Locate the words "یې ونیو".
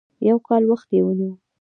0.95-1.31